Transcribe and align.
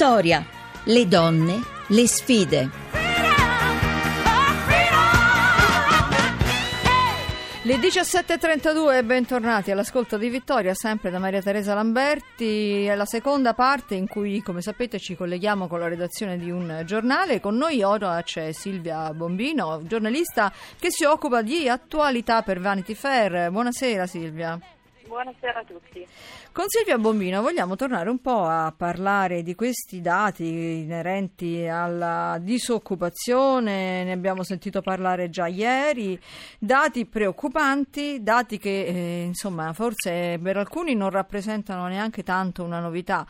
Vittoria, 0.00 0.42
le 0.84 1.06
donne, 1.06 1.62
le 1.88 2.06
sfide. 2.06 2.70
Le 7.64 7.76
17.32 7.76 9.04
bentornati 9.04 9.70
all'ascolto 9.70 10.16
di 10.16 10.30
Vittoria, 10.30 10.72
sempre 10.72 11.10
da 11.10 11.18
Maria 11.18 11.42
Teresa 11.42 11.74
Lamberti. 11.74 12.86
È 12.86 12.94
la 12.94 13.04
seconda 13.04 13.52
parte 13.52 13.94
in 13.94 14.06
cui, 14.08 14.40
come 14.40 14.62
sapete, 14.62 14.98
ci 14.98 15.14
colleghiamo 15.14 15.68
con 15.68 15.80
la 15.80 15.88
redazione 15.88 16.38
di 16.38 16.50
un 16.50 16.80
giornale. 16.86 17.38
Con 17.38 17.56
noi 17.56 17.82
ora 17.82 18.22
c'è 18.22 18.52
Silvia 18.52 19.12
Bombino, 19.12 19.82
giornalista 19.82 20.50
che 20.78 20.90
si 20.90 21.04
occupa 21.04 21.42
di 21.42 21.68
attualità 21.68 22.40
per 22.40 22.58
Vanity 22.58 22.94
Fair. 22.94 23.50
Buonasera 23.50 24.06
Silvia. 24.06 24.58
Buonasera 25.10 25.58
a 25.58 25.64
tutti. 25.64 26.06
Con 26.52 26.64
Silvia 26.66 26.98
Bombino 26.98 27.42
vogliamo 27.42 27.76
tornare 27.76 28.10
un 28.10 28.18
po' 28.18 28.44
a 28.44 28.74
parlare 28.76 29.44
di 29.44 29.54
questi 29.54 30.00
dati 30.00 30.44
inerenti 30.44 31.64
alla 31.64 32.38
disoccupazione, 32.40 34.02
ne 34.02 34.10
abbiamo 34.10 34.42
sentito 34.42 34.82
parlare 34.82 35.30
già 35.30 35.46
ieri, 35.46 36.20
dati 36.58 37.06
preoccupanti, 37.06 38.24
dati 38.24 38.58
che 38.58 38.84
eh, 38.84 39.22
insomma 39.22 39.72
forse 39.74 40.40
per 40.42 40.56
alcuni 40.56 40.96
non 40.96 41.10
rappresentano 41.10 41.86
neanche 41.86 42.24
tanto 42.24 42.64
una 42.64 42.80
novità, 42.80 43.24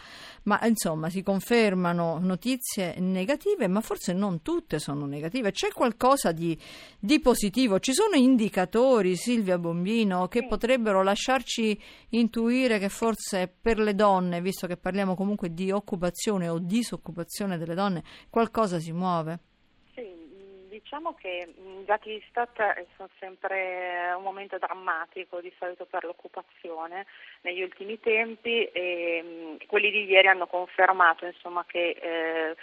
ma 0.45 0.59
insomma 0.65 1.11
si 1.11 1.23
confermano 1.23 2.19
notizie 2.23 2.95
negative, 3.01 3.69
ma 3.69 3.83
forse 3.83 4.15
non 4.15 4.41
tutte 4.41 4.79
sono 4.79 5.05
negative, 5.05 5.53
c'è 5.53 5.69
qualcosa 5.73 6.33
di, 6.33 6.59
di 6.99 7.21
positivo, 7.21 7.81
ci 7.81 7.93
sono 7.93 8.17
indicatori, 8.17 9.15
Silvia 9.15 9.59
Bombino, 9.59 10.27
che 10.29 10.47
potrebbero 10.47 11.03
lasciarci 11.03 11.79
intuire 12.09 12.79
che 12.79 12.89
forse 12.89 13.09
per 13.61 13.79
le 13.79 13.95
donne, 13.95 14.41
visto 14.41 14.67
che 14.67 14.77
parliamo 14.77 15.15
comunque 15.15 15.53
di 15.53 15.71
occupazione 15.71 16.49
o 16.49 16.59
disoccupazione 16.59 17.59
delle 17.59 17.75
donne, 17.75 18.03
qualcosa 18.31 18.79
si 18.79 18.93
muove? 18.93 19.39
Sì, 19.95 20.67
diciamo 20.69 21.15
che 21.15 21.53
i 21.57 21.85
dati 21.85 22.11
Istat 22.13 22.87
sono 22.97 23.09
sempre 23.19 24.13
un 24.17 24.23
momento 24.23 24.59
drammatico 24.59 25.41
di 25.41 25.53
solito 25.59 25.87
per 25.87 26.05
l'occupazione 26.05 27.07
negli 27.43 27.63
ultimi 27.63 27.99
tempi 28.01 28.65
e 28.67 29.57
quelli 29.67 29.91
di 29.91 30.05
ieri 30.05 30.29
hanno 30.29 30.47
confermato 30.47 31.27
insomma, 31.27 31.65
che 31.67 31.97
eh, 32.01 32.57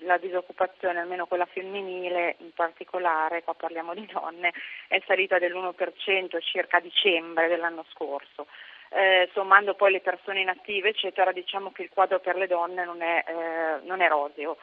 la 0.00 0.18
disoccupazione, 0.18 1.00
almeno 1.00 1.26
quella 1.26 1.46
femminile 1.46 2.36
in 2.38 2.52
particolare, 2.54 3.42
qua 3.42 3.54
parliamo 3.54 3.94
di 3.94 4.06
donne, 4.06 4.52
è 4.88 5.02
salita 5.06 5.38
dell'1% 5.38 6.40
circa 6.40 6.78
a 6.78 6.80
dicembre 6.80 7.48
dell'anno 7.48 7.84
scorso. 7.90 8.46
Eh, 8.94 9.28
sommando 9.32 9.74
poi 9.74 9.90
le 9.90 10.00
persone 10.00 10.40
inattive, 10.40 10.90
eccetera, 10.90 11.32
diciamo 11.32 11.72
che 11.72 11.82
il 11.82 11.90
quadro 11.92 12.20
per 12.20 12.36
le 12.36 12.46
donne 12.46 12.84
non 12.84 13.02
è, 13.02 13.24
eh, 13.26 13.86
non 13.86 14.00
è 14.00 14.08
roseo. 14.08 14.56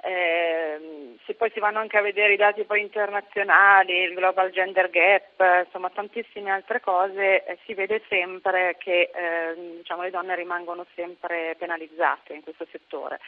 Eh, 0.00 1.16
se 1.24 1.34
poi 1.34 1.50
si 1.52 1.60
vanno 1.60 1.80
anche 1.80 1.98
a 1.98 2.02
vedere 2.02 2.32
i 2.32 2.38
dati 2.38 2.64
poi 2.64 2.80
internazionali, 2.80 3.92
il 4.02 4.14
Global 4.14 4.50
Gender 4.50 4.88
Gap, 4.88 5.64
insomma 5.66 5.90
tantissime 5.90 6.50
altre 6.50 6.80
cose, 6.80 7.44
eh, 7.44 7.58
si 7.66 7.74
vede 7.74 8.02
sempre 8.08 8.76
che 8.78 9.10
eh, 9.14 9.54
diciamo, 9.76 10.02
le 10.02 10.10
donne 10.10 10.34
rimangono 10.34 10.86
sempre 10.94 11.54
penalizzate 11.58 12.32
in 12.32 12.42
questo 12.42 12.66
settore. 12.70 13.20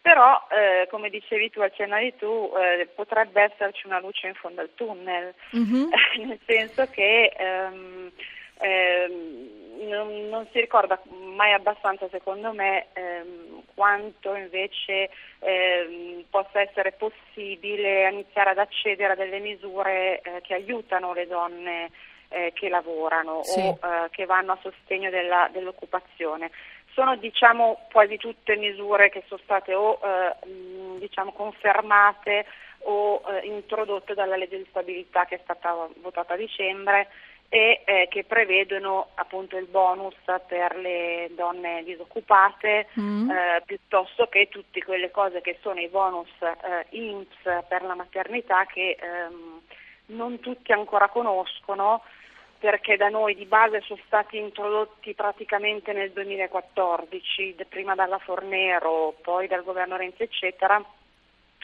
Però, 0.00 0.46
eh, 0.50 0.86
come 0.88 1.10
dicevi 1.10 1.50
tu, 1.50 1.60
accennavi 1.60 2.16
tu, 2.16 2.52
eh, 2.56 2.88
potrebbe 2.94 3.42
esserci 3.42 3.86
una 3.86 3.98
luce 4.00 4.28
in 4.28 4.34
fondo 4.34 4.62
al 4.62 4.70
tunnel, 4.74 5.34
mm-hmm. 5.54 5.90
nel 6.26 6.38
senso 6.46 6.88
che 6.90 7.32
ehm, 7.36 8.10
ehm, 8.58 9.88
non, 9.88 10.28
non, 10.28 10.46
si 10.52 10.60
ricorda 10.60 11.00
mai 11.34 11.52
abbastanza, 11.52 12.08
secondo 12.10 12.52
me, 12.52 12.86
ehm, 12.92 13.62
quanto 13.74 14.34
invece 14.34 15.10
ehm, 15.38 16.24
possa 16.30 16.60
essere 16.60 16.92
possibile 16.92 18.10
iniziare 18.10 18.50
ad 18.50 18.58
accedere 18.58 19.12
a 19.12 19.16
delle 19.16 19.38
misure 19.38 20.20
eh, 20.20 20.40
che 20.42 20.54
aiutano 20.54 21.12
le 21.12 21.26
donne 21.26 21.90
eh, 22.30 22.52
che 22.54 22.68
lavorano 22.68 23.42
sì. 23.42 23.60
o 23.60 23.78
eh, 23.82 24.10
che 24.10 24.26
vanno 24.26 24.52
a 24.52 24.58
sostegno 24.60 25.10
della, 25.10 25.48
dell'occupazione 25.52 26.50
sono 26.98 27.14
diciamo, 27.14 27.86
quasi 27.92 28.16
tutte 28.16 28.56
misure 28.56 29.08
che 29.08 29.22
sono 29.28 29.40
state 29.44 29.72
o 29.72 30.00
eh, 30.02 30.98
diciamo, 30.98 31.30
confermate 31.30 32.44
o 32.80 33.22
eh, 33.28 33.46
introdotte 33.46 34.14
dalla 34.14 34.36
legge 34.36 34.56
di 34.58 34.66
stabilità 34.68 35.24
che 35.24 35.36
è 35.36 35.40
stata 35.44 35.88
votata 36.00 36.34
a 36.34 36.36
dicembre 36.36 37.06
e 37.50 37.82
eh, 37.84 38.08
che 38.10 38.24
prevedono 38.24 39.08
appunto 39.14 39.56
il 39.56 39.66
bonus 39.66 40.14
per 40.46 40.76
le 40.76 41.30
donne 41.34 41.82
disoccupate 41.82 42.88
mm. 42.98 43.30
eh, 43.30 43.62
piuttosto 43.64 44.26
che 44.28 44.48
tutte 44.50 44.84
quelle 44.84 45.10
cose 45.10 45.40
che 45.40 45.58
sono 45.62 45.80
i 45.80 45.88
bonus 45.88 46.28
eh, 46.40 46.86
INPS 46.90 47.64
per 47.66 47.82
la 47.84 47.94
maternità 47.94 48.66
che 48.66 48.98
ehm, 49.00 49.62
non 50.06 50.40
tutti 50.40 50.72
ancora 50.72 51.08
conoscono 51.08 52.02
perché 52.58 52.96
da 52.96 53.08
noi 53.08 53.34
di 53.34 53.46
base 53.46 53.80
sono 53.80 54.00
stati 54.04 54.36
introdotti 54.36 55.14
praticamente 55.14 55.92
nel 55.92 56.10
2014, 56.10 57.54
prima 57.68 57.94
dalla 57.94 58.18
Fornero, 58.18 59.14
poi 59.22 59.46
dal 59.46 59.62
governo 59.62 59.96
Renzi 59.96 60.24
eccetera, 60.24 60.84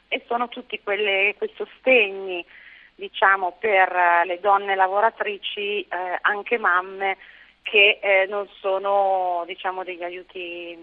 e 0.07 0.23
sono 0.29 0.49
tutti 0.49 0.81
quelle, 0.83 1.35
quei 1.37 1.53
sostegni 1.57 2.47
diciamo, 2.95 3.57
per 3.59 3.93
le 4.27 4.41
donne 4.41 4.75
lavoratrici, 4.75 5.81
eh, 5.83 5.89
anche 6.21 6.59
mamme, 6.59 7.17
che 7.63 7.99
eh, 8.03 8.27
non 8.29 8.47
sono 8.61 9.43
diciamo, 9.47 9.85
degli 9.85 10.03
aiuti 10.03 10.77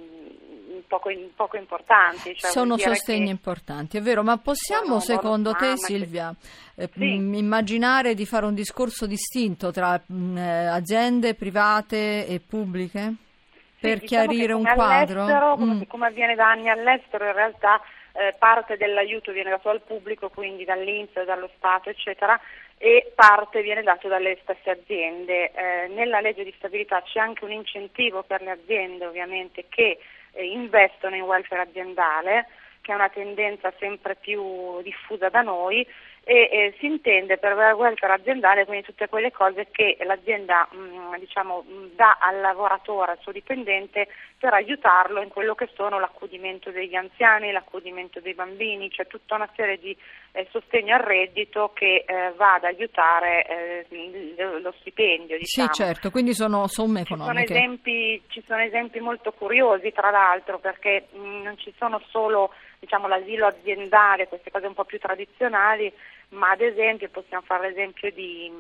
poco, 0.88 1.10
poco 1.36 1.58
importanti. 1.58 2.36
Cioè 2.36 2.50
Sono 2.50 2.78
sostegni 2.78 3.30
importanti, 3.30 3.98
è 3.98 4.02
vero, 4.02 4.24
ma 4.24 4.38
possiamo 4.38 5.00
secondo 5.00 5.54
te 5.54 5.78
Silvia 5.78 6.34
che... 6.76 6.84
eh, 6.84 6.90
sì. 6.94 7.14
immaginare 7.16 8.14
di 8.14 8.26
fare 8.26 8.46
un 8.46 8.56
discorso 8.56 9.06
distinto 9.06 9.72
tra 9.72 10.02
mh, 10.04 10.38
eh, 10.38 10.66
aziende 10.68 11.36
private 11.36 12.28
e 12.28 12.40
pubbliche? 12.40 13.14
Per 13.80 14.00
sì, 14.00 14.06
chiarire 14.06 14.56
diciamo 14.56 14.60
un 14.60 14.74
quadro? 14.76 15.56
Come, 15.56 15.74
mm. 15.74 15.82
come 15.88 16.08
avviene 16.08 16.36
da 16.36 16.50
anni 16.50 16.70
all'estero, 16.70 17.26
in 17.26 17.34
realtà 17.34 17.82
eh, 18.14 18.36
parte 18.38 18.78
dell'aiuto 18.78 19.32
viene 19.32 19.50
dato 19.50 19.70
al 19.70 19.82
pubblico, 19.82 20.30
quindi 20.30 20.66
dall'Inps, 20.66 21.24
dallo 21.24 21.50
Stato, 21.58 21.90
eccetera, 21.90 22.40
e 22.78 23.12
parte 23.16 23.62
viene 23.62 23.84
dato 23.84 24.08
dalle 24.08 24.38
stesse 24.42 24.70
aziende. 24.70 25.52
Eh, 25.52 25.88
nella 25.90 26.20
legge 26.20 26.44
di 26.44 26.54
stabilità 26.58 27.02
c'è 27.02 27.20
anche 27.20 27.46
un 27.46 27.52
incentivo 27.52 28.24
per 28.24 28.42
le 28.42 28.52
aziende, 28.52 29.06
ovviamente, 29.06 29.66
che 29.70 30.00
eh, 30.34 30.46
investono 30.46 31.16
in 31.16 31.22
welfare 31.22 31.62
aziendale, 31.62 32.48
che 32.82 32.92
è 32.92 32.96
una 32.96 33.10
tendenza 33.10 33.72
sempre 33.80 34.16
più 34.16 34.82
diffusa 34.82 35.30
da 35.30 35.42
noi 35.42 35.86
e 36.24 36.50
eh, 36.52 36.76
si 36.78 36.86
intende 36.86 37.38
per 37.38 37.54
welfare 37.54 38.14
aziendale 38.14 38.66
quindi 38.66 38.86
tutte 38.86 39.10
quelle 39.10 39.32
cose 39.32 39.68
che 39.72 39.98
l'azienda 40.02 40.68
mh, 40.72 40.78
mm, 40.78 41.16
diciamo, 41.16 41.64
mh, 41.68 41.96
dà 41.96 42.18
al 42.20 42.40
lavoratore, 42.42 43.14
al 43.14 43.20
suo 43.22 43.32
dipendente 43.32 44.08
per 44.38 44.54
aiutarlo 44.54 45.22
in 45.22 45.30
quello 45.30 45.56
che 45.56 45.68
sono 45.74 46.00
l'accudimento 46.00 46.70
degli 46.70 46.94
anziani, 46.94 47.52
l'accudimento 47.52 48.20
dei 48.20 48.36
bambini, 48.36 48.92
cioè 48.92 49.08
tutta 49.08 49.34
una 49.34 49.50
serie 49.56 49.80
di 49.80 49.98
eh, 50.34 50.48
sostegno 50.52 50.94
al 50.94 51.02
reddito 51.02 51.72
che 51.74 52.06
eh, 52.08 52.34
va 52.36 52.54
ad 52.54 52.66
aiutare 52.66 53.88
eh, 53.90 54.36
lo 54.62 54.74
stipendio. 54.80 55.38
Diciamo. 55.38 55.68
Sì 55.68 55.84
certo, 55.84 56.12
quindi 56.12 56.36
sono 56.36 56.68
somme 56.68 57.02
economiche. 57.02 57.42
Ci 57.42 57.48
sono 57.48 57.60
esempi, 57.60 58.24
ci 58.28 58.44
sono 58.46 58.62
esempi 58.62 59.00
molto 59.00 59.32
curiosi 59.32 59.92
tra 59.92 60.12
l'altro 60.12 60.60
perché 60.60 61.08
mh, 61.12 61.20
mm, 61.20 61.42
non 61.42 61.58
ci 61.58 61.74
sono 61.78 62.00
solo 62.10 62.54
diciamo, 62.82 63.08
l'asilo 63.08 63.46
aziendale, 63.46 64.28
queste 64.28 64.50
cose 64.50 64.66
un 64.66 64.74
po' 64.74 64.86
più 64.86 64.98
tradizionali, 64.98 65.94
ma 66.30 66.50
ad 66.50 66.62
esempio 66.62 67.10
possiamo 67.10 67.44
fare 67.46 67.70
l'esempio 67.70 68.12
di 68.12 68.52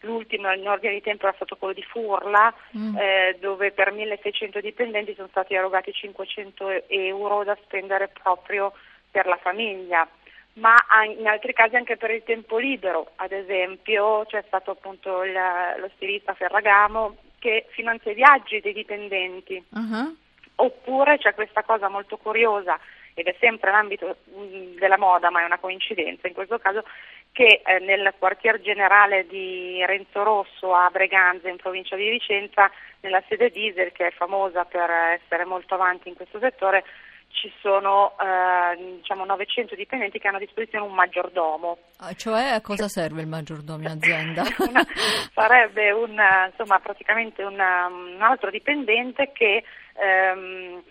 l'ultimo 0.00 0.52
in 0.52 0.68
ordine 0.68 0.92
di 0.92 1.00
tempo 1.00 1.26
era 1.26 1.34
stato 1.34 1.56
quello 1.56 1.72
di 1.72 1.82
Furla, 1.82 2.52
mm. 2.76 2.96
eh, 2.98 3.36
dove 3.40 3.72
per 3.72 3.90
1600 3.92 4.60
dipendenti 4.60 5.14
sono 5.14 5.28
stati 5.30 5.54
erogati 5.54 5.90
500 5.90 6.88
euro 6.88 7.44
da 7.44 7.56
spendere 7.64 8.08
proprio 8.08 8.72
per 9.10 9.26
la 9.26 9.38
famiglia 9.40 10.06
ma 10.54 10.74
in 11.18 11.26
altri 11.26 11.54
casi 11.54 11.76
anche 11.76 11.96
per 11.96 12.10
il 12.10 12.24
tempo 12.24 12.58
libero, 12.58 13.12
ad 13.16 13.32
esempio 13.32 14.26
c'è 14.26 14.44
stato 14.46 14.72
appunto 14.72 15.22
il, 15.22 15.32
lo 15.32 15.90
stilista 15.94 16.34
Ferragamo 16.34 17.16
che 17.38 17.64
finanzia 17.70 18.10
i 18.10 18.16
viaggi 18.16 18.60
dei 18.60 18.74
dipendenti, 18.74 19.64
uh-huh. 19.66 20.14
oppure 20.56 21.16
c'è 21.16 21.32
questa 21.32 21.62
cosa 21.62 21.88
molto 21.88 22.18
curiosa 22.18 22.78
ed 23.14 23.26
è 23.26 23.36
sempre 23.38 23.70
l'ambito 23.70 24.16
mm, 24.30 24.78
della 24.78 24.98
moda, 24.98 25.30
ma 25.30 25.42
è 25.42 25.44
una 25.44 25.58
coincidenza 25.58 26.26
in 26.26 26.34
questo 26.34 26.58
caso, 26.58 26.84
che 27.32 27.62
eh, 27.64 27.78
nel 27.80 28.14
quartier 28.18 28.60
generale 28.60 29.26
di 29.26 29.84
Renzo 29.84 30.22
Rosso 30.22 30.74
a 30.74 30.88
Breganze, 30.90 31.48
in 31.48 31.56
provincia 31.56 31.96
di 31.96 32.08
Vicenza, 32.08 32.70
nella 33.00 33.22
sede 33.28 33.50
diesel, 33.50 33.92
che 33.92 34.08
è 34.08 34.10
famosa 34.12 34.64
per 34.64 34.90
essere 34.90 35.44
molto 35.44 35.74
avanti 35.74 36.08
in 36.08 36.14
questo 36.14 36.38
settore, 36.38 36.84
ci 37.32 37.52
sono 37.60 38.14
eh, 38.20 38.98
diciamo 39.00 39.24
900 39.24 39.74
dipendenti 39.74 40.18
che 40.18 40.28
hanno 40.28 40.36
a 40.36 40.40
disposizione 40.40 40.84
un 40.84 40.94
maggiordomo. 40.94 41.78
Ah, 41.98 42.12
cioè 42.14 42.48
a 42.48 42.60
cosa 42.60 42.88
serve 42.88 43.22
il 43.22 43.26
maggiordomo 43.26 43.80
in 43.80 43.88
azienda? 43.88 44.42
una, 44.68 44.86
sarebbe 45.32 45.90
un, 45.90 46.20
insomma, 46.50 46.78
praticamente 46.78 47.42
una, 47.42 47.86
un 47.86 48.20
altro 48.20 48.50
dipendente 48.50 49.32
che 49.32 49.64
ehm, 49.94 50.82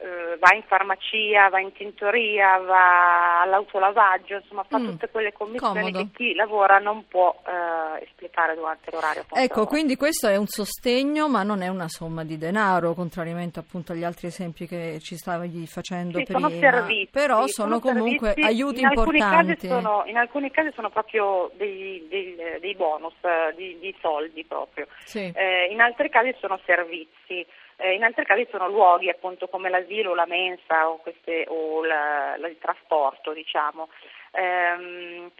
eh, 0.00 0.36
va 0.38 0.54
in 0.54 0.62
farmacia, 0.62 1.48
va 1.48 1.58
in 1.60 1.72
tintoria, 1.72 2.58
va 2.58 3.40
all'autolavaggio, 3.42 4.34
insomma 4.36 4.62
fa 4.68 4.78
Mm, 4.78 4.84
tutte 4.86 5.08
quelle 5.10 5.32
commissioni 5.32 5.90
comodo. 5.92 5.98
che 5.98 6.08
chi 6.16 6.34
lavora 6.34 6.78
non 6.78 7.06
può 7.08 7.34
eh, 7.44 8.04
espletare 8.04 8.54
durante 8.54 8.90
l'orario. 8.92 9.24
Ecco, 9.32 9.66
quindi 9.66 9.96
questo 9.96 10.28
è 10.28 10.36
un 10.36 10.46
sostegno, 10.46 11.28
ma 11.28 11.42
non 11.42 11.62
è 11.62 11.68
una 11.68 11.88
somma 11.88 12.22
di 12.24 12.38
denaro, 12.38 12.94
contrariamente 12.94 13.58
appunto 13.58 13.92
agli 13.92 14.04
altri 14.04 14.28
esempi 14.28 14.66
che 14.66 14.98
ci 15.00 15.16
stavi 15.16 15.66
facendo 15.66 16.18
Sì, 16.18 16.24
prima. 16.24 16.48
sono 16.48 16.60
servizi. 16.60 17.08
Però 17.10 17.46
sono, 17.48 17.80
comunque 17.80 18.28
servizi. 18.34 18.48
aiuti 18.48 18.80
in 18.80 18.86
alcuni 18.86 19.18
importanti. 19.18 19.54
Casi 19.54 19.66
sono, 19.66 20.02
in 20.06 20.16
alcuni 20.16 20.50
casi 20.52 20.70
sono 20.74 20.90
proprio 20.90 21.50
dei, 21.56 22.06
dei- 22.08 22.36
dei 22.60 22.74
bonus, 22.76 23.14
eh, 23.22 23.52
di, 23.56 23.76
di 23.80 23.94
soldi 24.00 24.44
proprio. 24.44 24.86
Sì. 25.04 25.32
Eh, 25.34 25.68
in 25.72 25.80
altri 25.80 26.08
casi 26.08 26.34
sono 26.38 26.58
servizi. 26.64 27.44
Eh, 27.80 27.94
in 27.94 28.02
altri 28.02 28.24
casi 28.24 28.46
sono 28.50 28.68
luoghi 28.68 29.08
appunto 29.08 29.46
come 29.48 29.70
l'asilo, 29.70 30.12
la 30.14 30.26
mensa 30.26 30.88
o, 30.88 30.96
queste- 30.96 31.44
o 31.48 31.84
la- 31.84 32.36
la- 32.36 32.48
il 32.48 32.58
trasporto, 32.58 33.32
diciamo. 33.32 33.88
Ehm, 34.32 35.30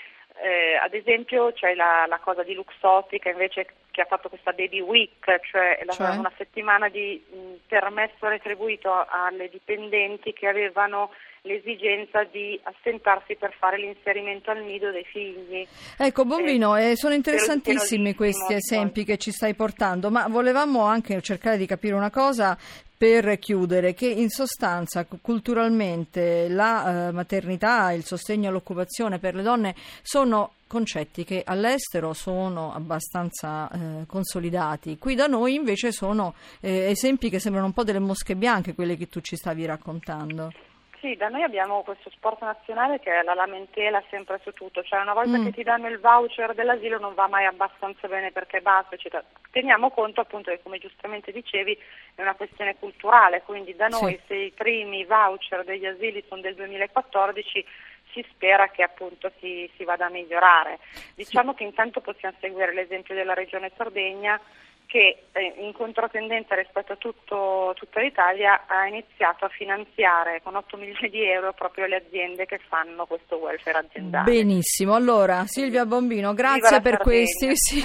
eh, 0.40 0.76
ad 0.76 0.94
esempio 0.94 1.52
c'è 1.52 1.74
la, 1.74 2.04
la 2.06 2.18
cosa 2.18 2.44
di 2.44 2.54
Luxottica 2.54 3.28
invece 3.28 3.66
che 3.90 4.00
ha 4.02 4.04
fatto 4.04 4.28
questa 4.28 4.52
baby 4.52 4.78
week, 4.80 5.40
cioè, 5.50 5.80
la- 5.84 5.92
Cioè? 5.92 6.16
una 6.16 6.30
settimana 6.36 6.88
di 6.88 7.20
mh, 7.28 7.66
permesso 7.66 8.28
retribuito 8.28 9.04
alle 9.08 9.48
dipendenti 9.48 10.32
che 10.32 10.46
avevano 10.46 11.10
l'esigenza 11.42 12.24
di 12.24 12.58
assentarsi 12.62 13.36
per 13.36 13.54
fare 13.58 13.78
l'inserimento 13.78 14.50
al 14.50 14.62
nido 14.62 14.90
dei 14.90 15.04
figli. 15.04 15.66
Ecco, 15.96 16.24
Bombino, 16.24 16.76
eh, 16.76 16.96
sono 16.96 17.14
interessantissimi 17.14 18.14
questi 18.14 18.54
esempi 18.54 19.04
che 19.04 19.16
ci 19.16 19.30
stai 19.30 19.54
portando, 19.54 20.10
ma 20.10 20.26
volevamo 20.28 20.82
anche 20.82 21.20
cercare 21.22 21.56
di 21.56 21.66
capire 21.66 21.94
una 21.94 22.10
cosa 22.10 22.56
per 22.98 23.38
chiudere, 23.38 23.94
che 23.94 24.08
in 24.08 24.28
sostanza 24.28 25.04
cu- 25.04 25.20
culturalmente 25.20 26.48
la 26.48 27.08
eh, 27.08 27.12
maternità, 27.12 27.92
il 27.92 28.04
sostegno 28.04 28.48
all'occupazione 28.48 29.20
per 29.20 29.36
le 29.36 29.42
donne 29.42 29.76
sono 30.02 30.54
concetti 30.66 31.24
che 31.24 31.42
all'estero 31.46 32.12
sono 32.12 32.74
abbastanza 32.74 33.70
eh, 33.70 34.06
consolidati. 34.06 34.98
Qui 34.98 35.14
da 35.14 35.28
noi 35.28 35.54
invece 35.54 35.92
sono 35.92 36.34
eh, 36.60 36.90
esempi 36.90 37.30
che 37.30 37.38
sembrano 37.38 37.66
un 37.66 37.72
po' 37.72 37.84
delle 37.84 38.00
mosche 38.00 38.34
bianche, 38.34 38.74
quelle 38.74 38.96
che 38.96 39.08
tu 39.08 39.20
ci 39.20 39.36
stavi 39.36 39.64
raccontando. 39.64 40.52
Sì, 41.00 41.14
da 41.14 41.28
noi 41.28 41.42
abbiamo 41.44 41.82
questo 41.84 42.10
sport 42.10 42.40
nazionale 42.42 42.98
che 42.98 43.12
è 43.12 43.22
la 43.22 43.34
lamentela 43.34 44.02
sempre 44.10 44.40
su 44.42 44.52
tutto, 44.52 44.82
cioè 44.82 45.00
una 45.00 45.12
volta 45.14 45.38
Mm. 45.38 45.44
che 45.44 45.52
ti 45.52 45.62
danno 45.62 45.86
il 45.88 46.00
voucher 46.00 46.54
dell'asilo 46.54 46.98
non 46.98 47.14
va 47.14 47.28
mai 47.28 47.44
abbastanza 47.44 48.08
bene 48.08 48.32
perché 48.32 48.60
basta, 48.60 48.96
eccetera. 48.96 49.22
Teniamo 49.52 49.90
conto 49.90 50.20
appunto 50.20 50.50
che 50.50 50.60
come 50.60 50.78
giustamente 50.78 51.30
dicevi 51.30 51.78
è 52.16 52.20
una 52.22 52.34
questione 52.34 52.76
culturale, 52.78 53.42
quindi 53.42 53.76
da 53.76 53.86
noi 53.86 54.14
Sì. 54.18 54.20
se 54.26 54.34
i 54.34 54.50
primi 54.50 55.04
voucher 55.04 55.62
degli 55.64 55.86
asili 55.86 56.24
sono 56.28 56.40
del 56.40 56.56
2014 56.56 57.64
si 58.12 58.24
spera 58.30 58.68
che 58.68 58.82
appunto 58.82 59.30
si, 59.38 59.70
si 59.76 59.84
vada 59.84 60.06
a 60.06 60.10
migliorare. 60.10 60.78
Diciamo 61.14 61.54
che 61.54 61.62
intanto 61.62 62.00
possiamo 62.00 62.34
seguire 62.40 62.72
l'esempio 62.74 63.14
della 63.14 63.34
Regione 63.34 63.70
Sardegna 63.76 64.40
che 64.88 65.24
eh, 65.32 65.54
in 65.58 65.74
controtendenza 65.74 66.54
rispetto 66.54 66.94
a 66.94 66.96
tutto- 66.96 67.74
tutta 67.76 68.00
l'Italia 68.00 68.64
ha 68.66 68.86
iniziato 68.86 69.44
a 69.44 69.48
finanziare 69.48 70.40
con 70.42 70.56
8 70.56 70.78
milioni 70.78 71.10
di 71.10 71.22
euro 71.24 71.52
proprio 71.52 71.84
le 71.84 71.96
aziende 71.96 72.46
che 72.46 72.58
fanno 72.68 73.04
questo 73.04 73.36
welfare 73.36 73.78
aziendale. 73.86 74.24
Benissimo, 74.24 74.94
allora 74.94 75.44
Silvia 75.44 75.84
Bombino, 75.84 76.32
grazie 76.32 76.80
per 76.80 76.96
Sardegna. 76.96 77.02
questi, 77.02 77.50
sì. 77.54 77.82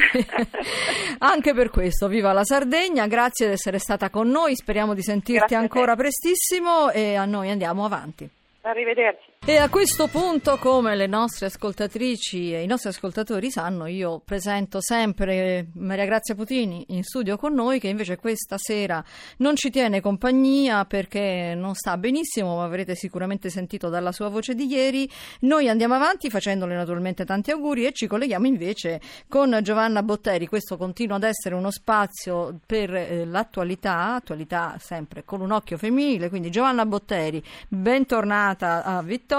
anche 1.20 1.54
per 1.54 1.70
questo, 1.70 2.08
viva 2.08 2.32
la 2.32 2.46
Sardegna, 2.46 3.06
grazie 3.06 3.48
di 3.48 3.54
essere 3.54 3.80
stata 3.80 4.10
con 4.10 4.30
noi, 4.30 4.56
speriamo 4.56 4.94
di 4.94 5.02
sentirti 5.02 5.32
Grazie 5.34 5.58
ancora 5.58 5.96
prestissimo 5.98 6.90
e 6.90 7.16
a 7.16 7.26
noi 7.26 7.50
andiamo 7.50 7.84
avanti. 7.84 8.30
Arrivederci. 8.62 9.33
E 9.46 9.58
a 9.58 9.68
questo 9.68 10.08
punto, 10.08 10.58
come 10.58 10.96
le 10.96 11.06
nostre 11.06 11.48
ascoltatrici 11.48 12.54
e 12.54 12.64
i 12.64 12.66
nostri 12.66 12.88
ascoltatori 12.88 13.52
sanno, 13.52 13.88
io 13.88 14.22
presento 14.24 14.80
sempre 14.80 15.68
Maria 15.74 16.06
Grazia 16.06 16.34
Putini 16.34 16.86
in 16.92 17.04
studio 17.04 17.36
con 17.36 17.54
noi, 17.54 17.78
che 17.78 17.90
invece 17.90 18.16
questa 18.16 18.56
sera 18.58 19.04
non 19.40 19.58
ci 19.58 19.70
tiene 19.70 20.00
compagnia 20.00 20.86
perché 20.86 21.56
non 21.58 21.74
sta 21.74 21.98
benissimo, 21.98 22.56
ma 22.56 22.64
avrete 22.64 22.96
sicuramente 22.96 23.50
sentito 23.50 23.90
dalla 23.90 24.14
sua 24.14 24.30
voce 24.30 24.56
di 24.56 24.66
ieri. 24.66 25.10
Noi 25.42 25.68
andiamo 25.68 25.96
avanti 25.96 26.30
facendole 26.30 26.74
naturalmente 26.74 27.26
tanti 27.26 27.52
auguri 27.52 27.86
e 27.86 27.92
ci 27.92 28.08
colleghiamo 28.08 28.48
invece 28.48 29.02
con 29.28 29.60
Giovanna 29.62 30.04
Botteri. 30.04 30.48
Questo 30.48 30.78
continua 30.78 31.18
ad 31.18 31.24
essere 31.24 31.56
uno 31.56 31.70
spazio 31.70 32.62
per 32.66 32.96
eh, 32.96 33.26
l'attualità, 33.26 34.14
attualità 34.16 34.78
sempre 34.80 35.26
con 35.26 35.42
un 35.42 35.52
occhio 35.52 35.78
femminile, 35.78 36.30
quindi 36.30 36.50
Giovanna 36.50 36.86
Botteri, 36.86 37.44
bentornata 37.68 38.86
a 38.86 39.02
Vittoria 39.02 39.32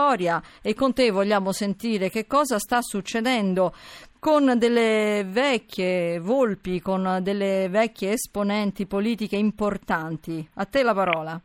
e 0.60 0.74
con 0.74 0.92
te 0.92 1.10
vogliamo 1.10 1.52
sentire 1.52 2.10
che 2.10 2.26
cosa 2.26 2.58
sta 2.58 2.82
succedendo 2.82 3.72
con 4.18 4.58
delle 4.58 5.24
vecchie 5.24 6.18
volpi, 6.18 6.80
con 6.80 7.20
delle 7.22 7.68
vecchie 7.68 8.12
esponenti 8.12 8.86
politiche 8.86 9.36
importanti. 9.36 10.48
A 10.54 10.64
te 10.64 10.82
la 10.82 10.94
parola. 10.94 11.40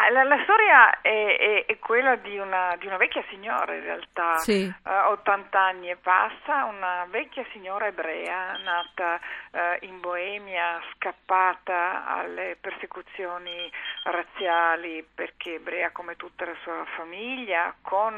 Ah, 0.00 0.10
La, 0.10 0.22
la 0.22 0.40
storia 0.44 1.00
è, 1.00 1.36
è- 1.36 1.64
è 1.66 1.78
quella 1.80 2.14
di 2.14 2.38
una, 2.38 2.76
di 2.78 2.86
una 2.86 2.96
vecchia 2.98 3.24
signora 3.30 3.74
in 3.74 3.82
realtà, 3.82 4.36
Sì. 4.36 4.62
eh, 4.64 4.90
80 5.08 5.58
anni 5.60 5.90
e 5.90 5.96
passa, 5.96 6.64
una 6.66 7.04
vecchia 7.10 7.44
signora 7.50 7.86
ebrea 7.86 8.56
nata 8.58 9.18
eh, 9.50 9.78
in 9.82 9.98
Boemia, 9.98 10.80
scappata 10.94 12.06
alle 12.06 12.56
persecuzioni 12.60 13.68
razziali 14.04 15.04
perché 15.14 15.54
ebrea 15.54 15.90
come 15.90 16.14
tutta 16.14 16.44
la 16.44 16.54
sua 16.62 16.84
famiglia, 16.96 17.74
con 17.82 18.14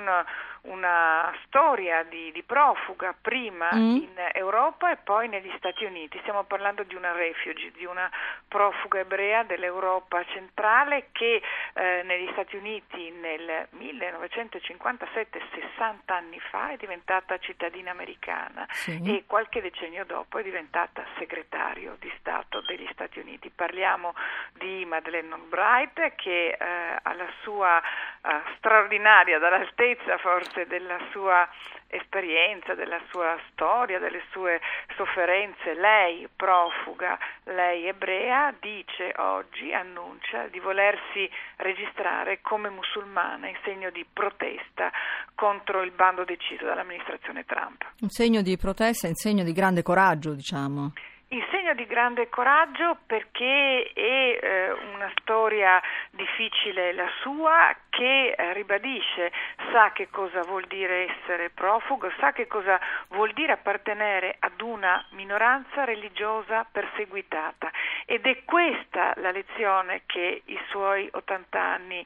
una 0.62 1.32
storia 1.46 2.02
di, 2.04 2.30
di 2.32 2.42
profuga 2.42 3.14
prima 3.20 3.68
Mm. 3.72 3.96
in 3.96 4.08
Europa 4.32 4.90
e 4.90 4.96
poi 4.96 5.28
negli 5.28 5.50
Stati 5.56 5.84
Uniti. 5.84 6.18
Stiamo 6.20 6.44
parlando 6.44 6.82
di 6.82 6.94
una 6.94 7.12
refugee, 7.12 7.70
di 7.72 7.84
una 7.84 8.10
profuga 8.48 8.98
ebrea 9.00 9.42
dell'Europa 9.44 10.24
centrale 10.26 11.08
che 11.12 11.40
eh, 11.74 12.02
negli 12.04 12.28
Stati 12.32 12.56
Uniti 12.56 13.10
nel 13.10 13.68
1957, 13.70 15.40
60 15.76 16.14
anni 16.14 16.40
fa, 16.50 16.70
è 16.70 16.76
diventata 16.76 17.38
cittadina 17.38 17.90
americana 17.90 18.66
Sì. 18.70 19.00
e 19.04 19.24
qualche 19.26 19.60
decennio 19.60 20.04
dopo 20.04 20.38
è 20.38 20.42
diventata 20.42 21.04
segretario 21.18 21.96
di 22.00 22.12
Stato 22.18 22.60
degli 22.62 22.88
Stati 22.92 23.18
Uniti. 23.18 23.50
Parliamo 23.50 24.14
di 24.54 24.84
Madeleine 24.84 25.34
Albright 25.34 26.14
che 26.16 26.48
eh, 26.58 26.98
alla 27.02 27.28
sua 27.42 27.80
eh, 27.80 28.40
straordinaria, 28.56 29.38
dall'altezza 29.38 30.18
forse 30.18 30.49
della 30.66 30.98
sua 31.10 31.48
esperienza, 31.88 32.74
della 32.74 33.00
sua 33.10 33.38
storia, 33.50 33.98
delle 33.98 34.22
sue 34.30 34.60
sofferenze, 34.96 35.74
lei 35.74 36.28
profuga, 36.34 37.18
lei 37.44 37.86
ebrea, 37.86 38.54
dice 38.60 39.12
oggi, 39.16 39.72
annuncia 39.72 40.46
di 40.46 40.58
volersi 40.60 41.28
registrare 41.56 42.40
come 42.40 42.70
musulmana 42.70 43.48
in 43.48 43.56
segno 43.64 43.90
di 43.90 44.04
protesta 44.10 44.90
contro 45.34 45.82
il 45.82 45.90
bando 45.90 46.24
deciso 46.24 46.64
dall'amministrazione 46.64 47.44
Trump. 47.44 47.84
Un 48.00 48.08
segno 48.08 48.42
di 48.42 48.56
protesta, 48.56 49.08
un 49.08 49.14
segno 49.14 49.44
di 49.44 49.52
grande 49.52 49.82
coraggio, 49.82 50.32
diciamo. 50.32 50.92
In 51.32 51.44
segno 51.50 51.74
di 51.74 51.86
grande 51.86 52.28
coraggio 52.28 52.98
perché 53.06 53.92
è 53.94 54.00
eh, 54.42 54.72
una 54.94 55.08
storia 55.20 55.80
difficile 56.10 56.92
la 56.92 57.08
sua 57.22 57.72
che 58.00 58.30
eh, 58.30 58.54
ribadisce, 58.54 59.30
sa 59.70 59.92
che 59.92 60.08
cosa 60.08 60.40
vuol 60.40 60.64
dire 60.64 61.10
essere 61.10 61.50
profugo, 61.50 62.10
sa 62.18 62.32
che 62.32 62.46
cosa 62.46 62.80
vuol 63.08 63.30
dire 63.34 63.52
appartenere 63.52 64.36
ad 64.38 64.58
una 64.62 65.04
minoranza 65.10 65.84
religiosa 65.84 66.64
perseguitata 66.64 67.70
ed 68.06 68.24
è 68.24 68.42
questa 68.46 69.12
la 69.16 69.30
lezione 69.30 70.04
che 70.06 70.40
i 70.46 70.58
suoi 70.70 71.10
80 71.12 71.60
anni 71.60 72.02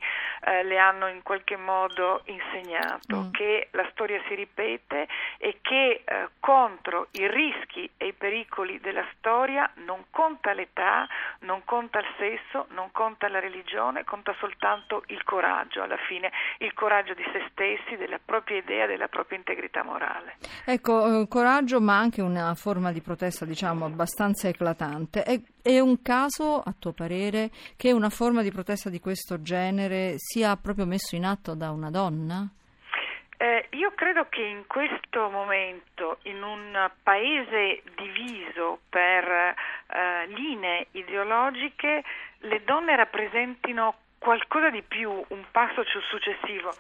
eh, 0.46 0.64
le 0.64 0.78
hanno 0.78 1.06
in 1.06 1.22
qualche 1.22 1.56
modo 1.56 2.22
insegnato, 2.24 3.02
Mm. 3.14 3.30
che 3.30 3.68
la 3.72 3.86
storia 3.92 4.20
si 4.26 4.34
ripete 4.34 5.06
e 5.38 5.58
che 5.62 6.02
eh, 6.04 6.28
contro 6.40 7.06
i 7.12 7.28
rischi 7.28 7.88
e 7.96 8.08
i 8.08 8.12
pericoli 8.12 8.80
della 8.80 9.06
storia 9.16 9.70
non 9.84 10.06
conta 10.10 10.52
l'età, 10.52 11.06
non 11.40 11.62
conta 11.64 12.00
il 12.00 12.06
sesso, 12.18 12.66
non 12.70 12.90
conta 12.90 13.28
la 13.28 13.38
religione, 13.38 14.04
conta 14.04 14.34
soltanto 14.38 15.04
il 15.06 15.22
coraggio, 15.22 15.83
alla 15.84 15.96
fine 16.08 16.30
il 16.58 16.72
coraggio 16.74 17.14
di 17.14 17.22
se 17.32 17.46
stessi, 17.50 17.96
della 17.96 18.18
propria 18.22 18.58
idea, 18.58 18.86
della 18.86 19.08
propria 19.08 19.38
integrità 19.38 19.82
morale. 19.82 20.36
Ecco, 20.64 21.22
eh, 21.22 21.28
coraggio, 21.28 21.80
ma 21.80 21.98
anche 21.98 22.20
una 22.20 22.54
forma 22.54 22.92
di 22.92 23.00
protesta, 23.00 23.44
diciamo, 23.44 23.84
abbastanza 23.84 24.48
eclatante. 24.48 25.22
È, 25.22 25.40
è 25.62 25.78
un 25.78 26.02
caso, 26.02 26.60
a 26.60 26.74
tuo 26.78 26.92
parere, 26.92 27.50
che 27.76 27.92
una 27.92 28.10
forma 28.10 28.42
di 28.42 28.50
protesta 28.50 28.90
di 28.90 29.00
questo 29.00 29.40
genere 29.40 30.14
sia 30.16 30.56
proprio 30.56 30.86
messo 30.86 31.14
in 31.14 31.24
atto 31.24 31.54
da 31.54 31.70
una 31.70 31.90
donna? 31.90 32.48
Eh, 33.36 33.66
io 33.72 33.92
credo 33.94 34.26
che 34.28 34.42
in 34.42 34.64
questo 34.66 35.28
momento, 35.28 36.18
in 36.22 36.42
un 36.42 36.90
paese 37.02 37.82
diviso 37.96 38.80
per 38.88 39.24
eh, 39.24 40.26
linee 40.28 40.86
ideologiche, 40.92 42.04
le 42.38 42.62
donne 42.64 42.96
rappresentino 42.96 43.96
qualcosa 44.24 44.70
di 44.70 44.80
più, 44.80 45.10
un 45.10 45.44
passo 45.50 45.84
successivo. 46.08 46.74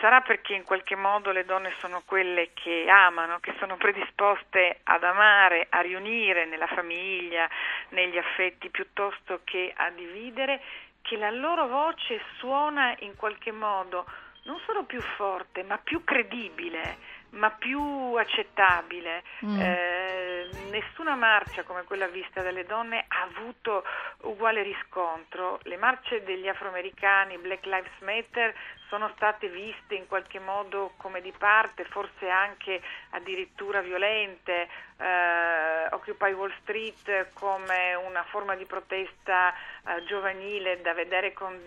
Sarà 0.00 0.22
perché 0.22 0.54
in 0.54 0.64
qualche 0.64 0.96
modo 0.96 1.30
le 1.30 1.44
donne 1.44 1.74
sono 1.78 2.02
quelle 2.06 2.52
che 2.54 2.86
amano, 2.88 3.38
che 3.38 3.54
sono 3.58 3.76
predisposte 3.76 4.80
ad 4.82 5.04
amare, 5.04 5.66
a 5.68 5.80
riunire 5.80 6.46
nella 6.46 6.66
famiglia, 6.66 7.46
negli 7.90 8.16
affetti, 8.16 8.70
piuttosto 8.70 9.40
che 9.44 9.74
a 9.76 9.90
dividere, 9.90 10.62
che 11.02 11.18
la 11.18 11.30
loro 11.30 11.66
voce 11.66 12.18
suona 12.38 12.94
in 13.00 13.14
qualche 13.14 13.52
modo 13.52 14.06
non 14.44 14.58
solo 14.64 14.84
più 14.84 15.00
forte, 15.00 15.62
ma 15.64 15.76
più 15.76 16.02
credibile 16.02 16.96
ma 17.30 17.50
più 17.50 18.14
accettabile. 18.14 19.22
Mm. 19.44 19.60
Eh, 19.60 20.48
nessuna 20.70 21.14
marcia 21.14 21.62
come 21.64 21.84
quella 21.84 22.06
vista 22.06 22.42
dalle 22.42 22.64
donne 22.64 23.04
ha 23.08 23.22
avuto 23.22 23.84
uguale 24.22 24.62
riscontro. 24.62 25.58
Le 25.64 25.76
marce 25.76 26.22
degli 26.22 26.48
afroamericani, 26.48 27.38
Black 27.38 27.64
Lives 27.66 27.98
Matter, 28.00 28.54
sono 28.88 29.10
state 29.16 29.48
viste 29.48 29.94
in 29.94 30.06
qualche 30.06 30.38
modo 30.38 30.92
come 30.96 31.20
di 31.20 31.32
parte, 31.36 31.84
forse 31.84 32.28
anche 32.28 32.80
addirittura 33.10 33.80
violente, 33.80 34.68
eh, 34.98 35.88
Occupy 35.90 36.32
Wall 36.32 36.52
Street 36.62 37.32
come 37.34 37.94
una 37.94 38.24
forma 38.24 38.54
di 38.54 38.64
protesta 38.64 39.52
eh, 39.52 40.04
giovanile 40.04 40.80
da 40.80 40.94
vedere 40.94 41.32
con 41.32 41.58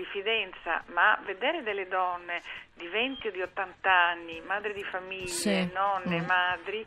diffidenza, 0.00 0.82
ma 0.86 1.18
vedere 1.24 1.62
delle 1.62 1.86
donne 1.86 2.42
di 2.74 2.88
20 2.88 3.28
o 3.28 3.30
di 3.30 3.42
80 3.42 3.90
anni, 3.90 4.40
madri 4.40 4.72
di 4.72 4.84
famiglie, 4.84 5.26
sì. 5.26 5.70
nonne, 5.72 6.20
mm. 6.20 6.26
madri, 6.26 6.86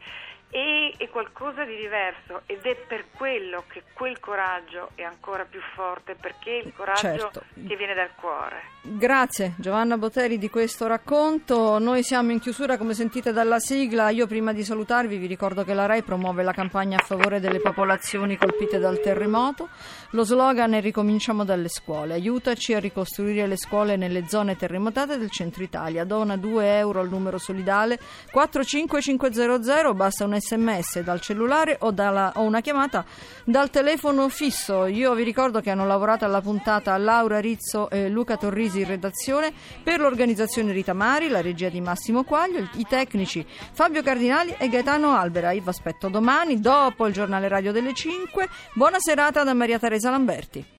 è, 0.53 0.93
è, 0.98 1.10
qualcosa 1.10 1.63
di 1.63 1.75
diverso 1.75 2.43
ed 2.45 2.62
è 2.62 2.75
per 2.75 3.05
quello 3.17 3.63
che 3.67 3.81
quel 3.93 4.19
coraggio 4.19 4.89
è 4.93 5.01
ancora 5.01 5.45
più 5.45 5.60
forte, 5.74 6.13
perché 6.13 6.60
è 6.60 6.65
il 6.65 6.74
coraggio 6.75 7.01
certo. 7.01 7.43
che 7.67 7.75
viene 7.75 7.95
dal 7.95 8.12
cuore. 8.13 8.62
Grazie 8.86 9.53
Giovanna 9.57 9.98
Boteri 9.98 10.38
di 10.38 10.50
questo 10.50 10.86
racconto. 10.86 11.79
Noi 11.79 12.03
siamo 12.03 12.31
in 12.31 12.39
chiusura 12.39 12.77
come 12.77 12.93
sentite 12.93 13.31
dalla 13.31 13.57
sigla. 13.57 14.10
Io 14.10 14.27
prima 14.27 14.53
di 14.53 14.63
salutarvi 14.63 15.17
vi 15.17 15.25
ricordo 15.25 15.63
che 15.63 15.74
la 15.74 15.88
RAI 15.88 16.03
promuove 16.03 16.43
la 16.43 16.51
campagna 16.51 16.98
a 16.98 17.03
favore 17.03 17.39
delle 17.39 17.60
popolazioni 17.60 18.38
colpite 18.38 18.77
dal 18.77 19.00
terremoto. 19.00 19.69
Lo 20.12 20.24
slogan 20.24 20.74
è 20.74 20.81
Ricominciamo 20.81 21.43
dalle 21.45 21.69
scuole. 21.69 22.13
Aiutaci 22.13 22.74
a 22.75 22.79
ricostruire 22.79 23.48
le 23.48 23.57
scuole 23.57 23.95
nelle 23.95 24.27
zone 24.27 24.55
terremotate 24.55 25.17
del 25.17 25.31
centro 25.31 25.63
Italia. 25.63 26.03
Dona 26.03 26.38
2 26.38 26.77
euro 26.77 27.00
al 27.00 27.10
numero 27.10 27.39
solidale 27.39 27.98
45500. 28.31 29.93
Basta 29.93 30.25
un 30.25 30.33
sms 30.44 31.00
dal 31.00 31.22
cellulare 31.22 31.78
o, 31.80 31.92
dalla, 31.92 32.34
o 32.36 32.42
una 32.42 32.62
chiamata 32.62 33.06
dal 33.46 33.70
telefono 33.70 34.30
fisso. 34.30 34.86
Io 34.86 35.14
vi 35.14 35.24
ricordo 35.24 35.62
che 35.62 35.70
hanno 35.70 35.86
lavorato 35.86 36.26
alla 36.26 36.42
puntata 36.42 36.98
Laura 36.98 37.40
Rizzo 37.40 37.90
e 37.90 38.10
Luca 38.10 38.38
Torrisi 38.38 38.82
in 38.82 38.88
redazione, 38.88 39.54
per 39.82 40.00
l'organizzazione 40.00 40.72
Rita 40.72 40.94
Mari, 40.94 41.30
la 41.30 41.42
regia 41.42 41.70
di 41.70 41.82
Massimo 41.82 42.24
Quaglio, 42.24 42.68
i 42.76 42.86
tecnici 42.88 43.46
Fabio 43.72 44.02
Cardinali 44.02 44.56
e 44.58 44.70
Gaetano 44.70 45.16
Albera. 45.16 45.52
Io 45.52 45.62
vi 45.62 45.70
aspetto 45.70 46.10
domani 46.10 46.60
dopo 46.60 47.08
il 47.08 47.14
giornale 47.14 47.48
radio 47.48 47.72
delle 47.72 47.94
5. 47.94 48.48
Buona 48.74 49.00
serata 49.00 49.44
da 49.44 49.54
Maria 49.54 49.80
Teresa 49.80 50.10
Lamberti. 50.10 50.66